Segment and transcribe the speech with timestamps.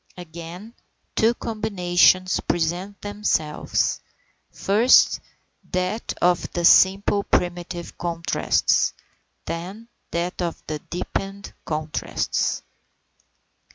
[0.17, 0.73] Again,
[1.15, 3.99] two combinations present themselves;
[4.51, 5.19] first
[5.71, 8.93] that of the simple primitive contrasts,
[9.45, 12.63] then that of the deepened contrasts.